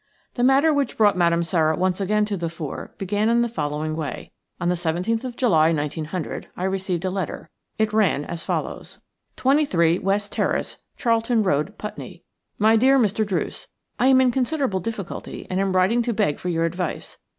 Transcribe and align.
The 0.33 0.41
matter 0.41 0.73
which 0.73 0.97
brought 0.97 1.15
Madame 1.15 1.43
Sara 1.43 1.75
once 1.77 2.01
again 2.01 2.25
to 2.25 2.35
the 2.35 2.49
fore 2.49 2.91
began 2.97 3.29
in 3.29 3.43
the 3.43 3.47
following 3.47 3.95
way. 3.95 4.31
On 4.59 4.67
the 4.67 4.73
17th 4.73 5.23
of 5.23 5.35
July, 5.37 5.67
1900, 5.71 6.47
I 6.57 6.63
received 6.63 7.05
a 7.05 7.11
letter; 7.11 7.51
it 7.77 7.93
ran 7.93 8.25
as 8.25 8.43
follows:– 8.43 8.99
"23, 9.37 9.99
West 9.99 10.31
Terrace,"Charlton 10.31 11.43
Road, 11.43 11.77
Putney. 11.77 12.23
"DEAR 12.59 12.97
MR. 12.97 13.23
DRUCE,– 13.27 13.67
I 13.99 14.07
am 14.07 14.19
in 14.21 14.31
considerable 14.31 14.79
difficulty 14.79 15.45
and 15.51 15.59
am 15.59 15.73
writing 15.75 16.01
to 16.01 16.13
beg 16.13 16.39
for 16.39 16.49
your 16.49 16.65
advice. 16.65 17.19